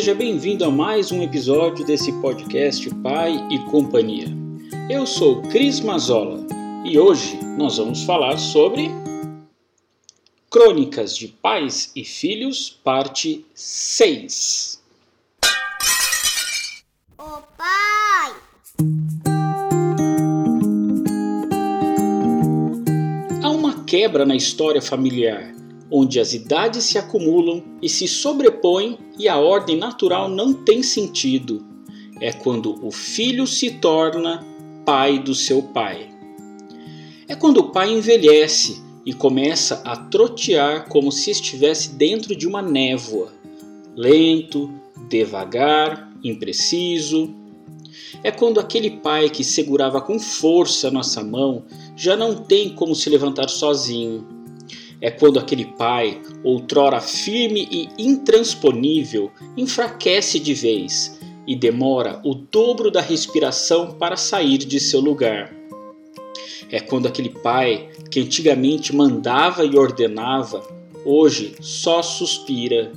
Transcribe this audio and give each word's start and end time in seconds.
Seja 0.00 0.14
bem-vindo 0.14 0.64
a 0.64 0.70
mais 0.70 1.12
um 1.12 1.22
episódio 1.22 1.84
desse 1.84 2.10
podcast 2.22 2.88
Pai 3.02 3.34
e 3.50 3.58
Companhia. 3.70 4.28
Eu 4.88 5.06
sou 5.06 5.42
Cris 5.42 5.78
Mazola 5.78 6.40
e 6.86 6.98
hoje 6.98 7.38
nós 7.58 7.76
vamos 7.76 8.02
falar 8.04 8.38
sobre 8.38 8.88
Crônicas 10.48 11.14
de 11.14 11.28
Pais 11.28 11.92
e 11.94 12.02
Filhos, 12.02 12.70
parte 12.82 13.44
6. 13.52 14.82
Ô 17.18 17.42
pai! 17.58 18.34
Há 23.42 23.50
uma 23.50 23.84
quebra 23.84 24.24
na 24.24 24.34
história 24.34 24.80
familiar 24.80 25.59
onde 25.90 26.20
as 26.20 26.32
idades 26.32 26.84
se 26.84 26.98
acumulam 26.98 27.62
e 27.82 27.88
se 27.88 28.06
sobrepõem 28.06 28.98
e 29.18 29.28
a 29.28 29.38
ordem 29.38 29.76
natural 29.76 30.28
não 30.28 30.52
tem 30.52 30.82
sentido. 30.82 31.66
É 32.20 32.32
quando 32.32 32.78
o 32.86 32.90
filho 32.90 33.46
se 33.46 33.70
torna 33.72 34.46
pai 34.84 35.18
do 35.18 35.34
seu 35.34 35.62
pai. 35.62 36.08
É 37.26 37.34
quando 37.34 37.58
o 37.58 37.70
pai 37.70 37.92
envelhece 37.92 38.82
e 39.04 39.12
começa 39.12 39.82
a 39.84 39.96
trotear 39.96 40.88
como 40.88 41.10
se 41.10 41.30
estivesse 41.30 41.94
dentro 41.94 42.36
de 42.36 42.46
uma 42.46 42.60
névoa, 42.60 43.32
lento, 43.96 44.70
devagar, 45.08 46.12
impreciso. 46.22 47.34
É 48.22 48.30
quando 48.30 48.60
aquele 48.60 48.90
pai 48.90 49.30
que 49.30 49.42
segurava 49.42 50.00
com 50.00 50.18
força 50.18 50.90
nossa 50.90 51.24
mão 51.24 51.64
já 51.96 52.16
não 52.16 52.34
tem 52.34 52.70
como 52.74 52.94
se 52.94 53.08
levantar 53.08 53.48
sozinho 53.48 54.39
é 55.00 55.10
quando 55.10 55.38
aquele 55.38 55.64
pai, 55.64 56.20
outrora 56.44 57.00
firme 57.00 57.66
e 57.70 57.88
intransponível, 57.98 59.30
enfraquece 59.56 60.38
de 60.38 60.52
vez 60.52 61.18
e 61.46 61.56
demora 61.56 62.20
o 62.24 62.34
dobro 62.34 62.90
da 62.90 63.00
respiração 63.00 63.92
para 63.92 64.16
sair 64.16 64.58
de 64.58 64.78
seu 64.78 65.00
lugar. 65.00 65.54
É 66.70 66.78
quando 66.78 67.08
aquele 67.08 67.30
pai, 67.30 67.88
que 68.10 68.20
antigamente 68.20 68.94
mandava 68.94 69.64
e 69.64 69.76
ordenava, 69.76 70.62
hoje 71.04 71.54
só 71.60 72.02
suspira, 72.02 72.92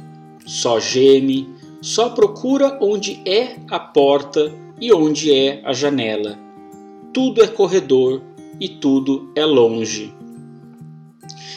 só 0.46 0.80
geme, 0.80 1.50
só 1.82 2.10
procura 2.10 2.78
onde 2.82 3.22
é 3.26 3.56
a 3.70 3.80
porta 3.80 4.54
e 4.80 4.94
onde 4.94 5.34
é 5.34 5.62
a 5.64 5.74
janela. 5.74 6.38
Tudo 7.14 7.44
é 7.44 7.48
corredor 7.48 8.22
e 8.60 8.68
tudo 8.68 9.32
é 9.36 9.46
longe. 9.46 10.14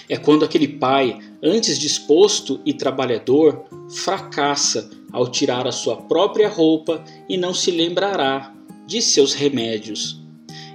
É 0.09 0.17
quando 0.17 0.45
aquele 0.45 0.69
pai, 0.69 1.19
antes 1.43 1.79
disposto 1.79 2.61
e 2.65 2.73
trabalhador, 2.73 3.65
fracassa 3.91 4.89
ao 5.13 5.29
tirar 5.29 5.67
a 5.67 5.73
sua 5.73 5.97
própria 5.97 6.49
roupa 6.49 7.03
e 7.29 7.37
não 7.37 7.53
se 7.53 7.71
lembrará 7.71 8.55
de 8.87 9.03
seus 9.03 9.35
remédios. 9.35 10.21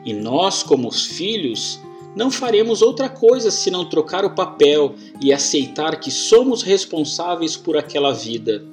E 0.06 0.14
nós, 0.14 0.64
como 0.64 0.88
os 0.88 1.06
filhos, 1.06 1.80
não 2.16 2.30
faremos 2.30 2.82
outra 2.82 3.08
coisa 3.08 3.50
senão 3.50 3.86
trocar 3.86 4.26
o 4.26 4.36
papel 4.36 4.96
e 5.22 5.32
aceitar 5.32 6.00
que 6.00 6.12
somos 6.12 6.62
responsáveis 6.62 7.56
por 7.56 7.78
aquela 7.78 8.12
vida. 8.12 8.66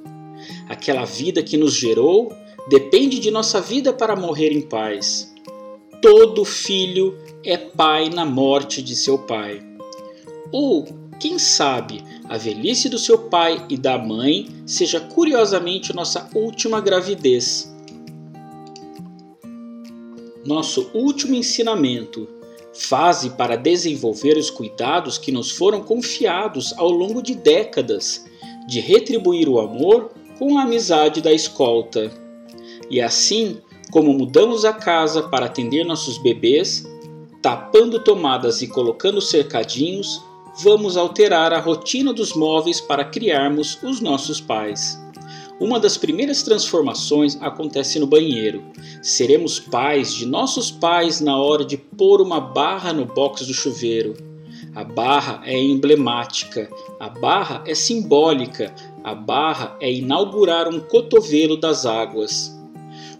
Aquela 0.67 1.05
vida 1.05 1.41
que 1.41 1.57
nos 1.57 1.73
gerou 1.73 2.33
depende 2.69 3.19
de 3.19 3.31
nossa 3.31 3.61
vida 3.61 3.93
para 3.93 4.15
morrer 4.15 4.51
em 4.51 4.61
paz. 4.61 5.33
Todo 6.01 6.43
filho 6.43 7.17
é 7.43 7.57
pai 7.57 8.09
na 8.09 8.25
morte 8.25 8.81
de 8.81 8.95
seu 8.95 9.17
pai. 9.19 9.68
Ou, 10.51 10.87
quem 11.19 11.37
sabe, 11.37 12.03
a 12.27 12.37
velhice 12.37 12.89
do 12.89 12.97
seu 12.97 13.17
pai 13.29 13.65
e 13.69 13.77
da 13.77 13.97
mãe 13.97 14.47
seja 14.65 14.99
curiosamente 14.99 15.93
nossa 15.93 16.29
última 16.33 16.79
gravidez. 16.79 17.73
Nosso 20.45 20.89
último 20.93 21.35
ensinamento, 21.35 22.27
fase 22.73 23.31
para 23.31 23.55
desenvolver 23.55 24.37
os 24.37 24.49
cuidados 24.49 25.17
que 25.17 25.31
nos 25.31 25.51
foram 25.51 25.83
confiados 25.83 26.73
ao 26.77 26.89
longo 26.89 27.21
de 27.21 27.35
décadas, 27.35 28.25
de 28.67 28.79
retribuir 28.79 29.49
o 29.49 29.59
amor 29.59 30.11
com 30.37 30.57
a 30.57 30.63
amizade 30.63 31.21
da 31.21 31.33
escolta. 31.33 32.09
E 32.89 33.01
assim, 33.01 33.57
como 33.91 34.13
mudamos 34.13 34.63
a 34.63 34.71
casa 34.71 35.23
para 35.23 35.47
atender 35.47 35.83
nossos 35.83 36.17
bebês, 36.17 36.85
tapando 37.41 38.03
tomadas 38.03 38.61
e 38.61 38.67
colocando 38.67 39.21
cercadinhos, 39.21 40.23
vamos 40.57 40.97
alterar 40.97 41.53
a 41.53 41.59
rotina 41.59 42.13
dos 42.13 42.33
móveis 42.33 42.81
para 42.81 43.05
criarmos 43.05 43.81
os 43.83 44.01
nossos 44.01 44.41
pais. 44.41 44.99
Uma 45.59 45.77
das 45.77 45.97
primeiras 45.97 46.41
transformações 46.41 47.37
acontece 47.41 47.99
no 47.99 48.07
banheiro. 48.07 48.63
Seremos 49.01 49.59
pais 49.59 50.13
de 50.13 50.25
nossos 50.25 50.71
pais 50.71 51.19
na 51.19 51.37
hora 51.37 51.65
de 51.65 51.75
pôr 51.75 52.21
uma 52.21 52.39
barra 52.39 52.93
no 52.93 53.05
box 53.05 53.45
do 53.45 53.53
chuveiro. 53.53 54.15
A 54.73 54.83
barra 54.85 55.41
é 55.43 55.57
emblemática, 55.57 56.69
a 56.99 57.09
barra 57.09 57.61
é 57.65 57.75
simbólica, 57.75 58.73
a 59.03 59.13
barra 59.13 59.75
é 59.81 59.91
inaugurar 59.91 60.67
um 60.69 60.79
cotovelo 60.79 61.57
das 61.57 61.85
águas. 61.85 62.57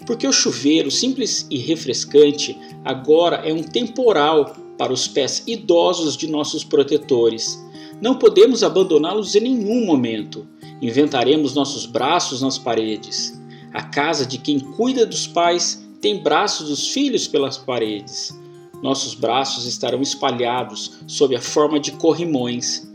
Porque 0.05 0.25
o 0.25 0.31
chuveiro 0.31 0.89
simples 0.89 1.45
e 1.49 1.57
refrescante 1.57 2.57
agora 2.85 3.37
é 3.37 3.53
um 3.53 3.63
temporal 3.63 4.53
para 4.79 4.93
os 4.93 5.09
pés 5.09 5.43
idosos 5.45 6.15
de 6.15 6.25
nossos 6.25 6.63
protetores. 6.63 7.61
Não 8.01 8.15
podemos 8.15 8.63
abandoná-los 8.63 9.35
em 9.35 9.41
nenhum 9.41 9.85
momento. 9.85 10.47
Inventaremos 10.81 11.53
nossos 11.53 11.85
braços 11.85 12.41
nas 12.41 12.57
paredes. 12.57 13.37
A 13.73 13.83
casa 13.83 14.25
de 14.25 14.37
quem 14.37 14.57
cuida 14.57 15.05
dos 15.05 15.27
pais 15.27 15.85
tem 15.99 16.23
braços 16.23 16.69
dos 16.69 16.87
filhos 16.87 17.27
pelas 17.27 17.57
paredes. 17.57 18.33
Nossos 18.81 19.13
braços 19.13 19.65
estarão 19.65 20.01
espalhados 20.01 20.93
sob 21.05 21.35
a 21.35 21.41
forma 21.41 21.77
de 21.77 21.91
corrimões. 21.91 22.89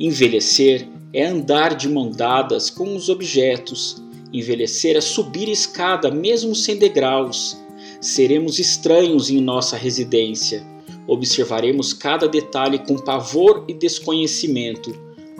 Envelhecer 0.00 0.88
é 1.12 1.26
andar 1.26 1.76
de 1.76 1.90
mão 1.90 2.10
dadas 2.10 2.70
com 2.70 2.96
os 2.96 3.10
objetos. 3.10 4.02
Envelhecer 4.32 4.96
é 4.96 5.00
subir 5.02 5.50
escada 5.50 6.10
mesmo 6.10 6.54
sem 6.54 6.78
degraus. 6.78 7.58
Seremos 8.00 8.58
estranhos 8.58 9.28
em 9.28 9.42
nossa 9.42 9.76
residência. 9.76 10.71
Observaremos 11.06 11.92
cada 11.92 12.28
detalhe 12.28 12.78
com 12.78 12.96
pavor 12.96 13.64
e 13.68 13.74
desconhecimento, 13.74 14.94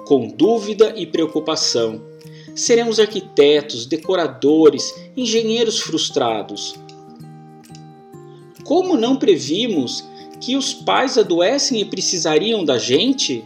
com 0.07 0.29
dúvida 0.29 0.95
e 0.97 1.07
preocupação. 1.07 2.03
Seremos 2.55 2.99
arquitetos, 2.99 3.87
decoradores, 3.87 4.93
engenheiros 5.17 5.79
frustrados. 5.81 6.75
Como 8.65 8.97
não 8.97 9.17
previmos 9.17 10.05
que 10.41 10.57
os 10.57 10.75
pais 10.75 11.17
adoecem 11.17 11.81
e 11.81 11.85
precisariam 11.85 12.65
da 12.65 12.79
gente? 12.79 13.45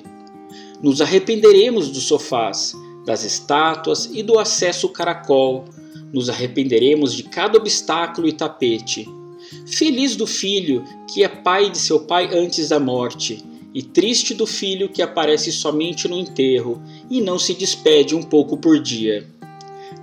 Nos 0.82 1.00
arrependeremos 1.00 1.90
dos 1.90 2.04
sofás, 2.04 2.74
das 3.04 3.22
estátuas 3.22 4.10
e 4.12 4.22
do 4.22 4.38
acesso 4.38 4.88
caracol. 4.88 5.66
Nos 6.12 6.28
arrependeremos 6.28 7.14
de 7.14 7.22
cada 7.24 7.58
obstáculo 7.58 8.26
e 8.26 8.32
tapete. 8.32 9.08
Feliz 9.66 10.16
do 10.16 10.26
filho 10.26 10.84
que 11.12 11.22
é 11.22 11.28
pai 11.28 11.70
de 11.70 11.78
seu 11.78 12.00
pai 12.00 12.30
antes 12.32 12.68
da 12.68 12.80
morte, 12.80 13.44
e 13.76 13.82
triste 13.82 14.32
do 14.32 14.46
filho 14.46 14.88
que 14.88 15.02
aparece 15.02 15.52
somente 15.52 16.08
no 16.08 16.18
enterro 16.18 16.82
e 17.10 17.20
não 17.20 17.38
se 17.38 17.52
despede 17.52 18.14
um 18.14 18.22
pouco 18.22 18.56
por 18.56 18.80
dia. 18.80 19.28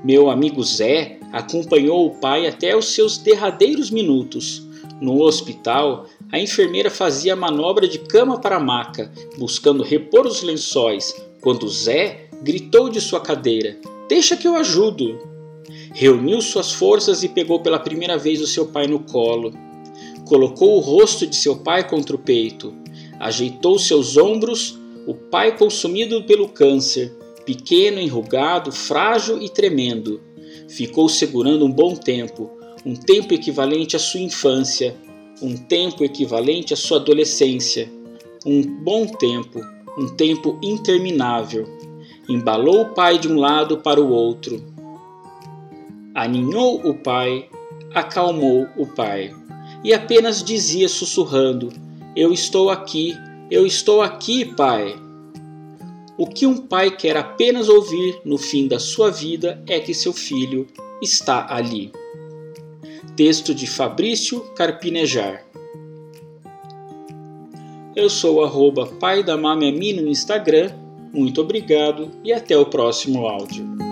Meu 0.04 0.30
amigo 0.30 0.64
Zé 0.64 1.18
acompanhou 1.32 2.06
o 2.06 2.12
pai 2.12 2.46
até 2.46 2.78
os 2.78 2.94
seus 2.94 3.18
derradeiros 3.18 3.90
minutos. 3.90 4.62
No 5.02 5.20
hospital, 5.24 6.06
a 6.32 6.40
enfermeira 6.40 6.92
fazia 6.92 7.36
manobra 7.36 7.88
de 7.88 7.98
cama 7.98 8.40
para 8.40 8.60
maca, 8.60 9.12
buscando 9.40 9.82
repor 9.82 10.28
os 10.28 10.44
lençóis, 10.44 11.16
quando 11.42 11.68
Zé 11.68 12.30
gritou 12.44 12.90
de 12.90 13.02
sua 13.02 13.22
cadeira: 13.22 13.76
Deixa 14.08 14.38
que 14.38 14.48
eu 14.48 14.56
ajudo! 14.56 15.33
Reuniu 15.96 16.42
suas 16.42 16.72
forças 16.74 17.22
e 17.22 17.30
pegou 17.30 17.60
pela 17.60 17.78
primeira 17.78 18.18
vez 18.18 18.42
o 18.42 18.48
seu 18.48 18.66
pai 18.66 18.88
no 18.88 19.00
colo. 19.00 19.54
Colocou 20.26 20.76
o 20.76 20.80
rosto 20.80 21.28
de 21.28 21.36
seu 21.36 21.58
pai 21.58 21.88
contra 21.88 22.16
o 22.16 22.20
peito. 22.20 22.74
Ajeitou 23.20 23.78
seus 23.78 24.18
ombros, 24.18 24.80
o 25.06 25.14
pai 25.14 25.56
consumido 25.56 26.24
pelo 26.24 26.50
câncer, 26.50 27.16
pequeno, 27.46 28.02
enrugado, 28.02 28.72
frágil 28.72 29.40
e 29.40 29.48
tremendo. 29.48 30.20
Ficou 30.68 31.08
segurando 31.08 31.64
um 31.64 31.72
bom 31.72 31.96
tempo, 31.96 32.50
um 32.84 32.96
tempo 32.96 33.32
equivalente 33.36 33.96
à 33.96 34.00
sua 34.00 34.20
infância, 34.20 34.96
um 35.44 35.56
tempo 35.56 36.04
equivalente 36.04 36.74
à 36.74 36.78
sua 36.78 36.98
adolescência, 36.98 37.88
um 38.44 38.64
bom 38.64 39.06
tempo, 39.06 39.60
um 39.96 40.08
tempo 40.08 40.58
interminável. 40.64 41.68
Embalou 42.28 42.82
o 42.82 42.94
pai 42.96 43.20
de 43.20 43.28
um 43.28 43.38
lado 43.38 43.78
para 43.78 44.02
o 44.02 44.10
outro 44.10 44.73
aninhou 46.14 46.82
o 46.88 46.94
pai, 46.94 47.50
acalmou 47.94 48.68
o 48.78 48.86
pai, 48.86 49.34
e 49.84 49.94
apenas 49.94 50.44
dizia 50.44 50.88
sussurrando: 50.88 51.70
Eu 52.16 52.32
estou 52.34 52.70
aqui, 52.70 53.18
eu 53.50 53.66
estou 53.66 54.02
aqui, 54.02 54.46
pai. 54.46 54.96
O 56.18 56.28
que 56.28 56.46
um 56.46 56.58
pai 56.58 56.96
quer 56.96 57.18
apenas 57.18 57.68
ouvir 57.68 58.22
no 58.24 58.38
fim 58.38 58.68
da 58.68 58.80
sua 58.80 59.10
vida 59.10 59.64
é 59.68 59.80
que 59.80 59.94
seu 59.94 60.14
filho 60.14 60.68
está 61.02 61.48
ali. 61.50 61.92
Texto 63.16 63.54
de 63.54 63.66
Fabrício 63.66 64.42
Carpinejar. 64.56 65.44
Eu 67.96 68.10
sou 68.10 68.44
arroba 68.44 68.88
pai 68.88 69.24
da 69.24 69.38
Mamemi 69.38 69.94
no 69.94 70.08
Instagram. 70.08 70.72
Muito 71.12 71.42
obrigado 71.42 72.12
e 72.24 72.34
até 72.34 72.58
o 72.58 72.66
próximo 72.66 73.28
áudio. 73.28 73.83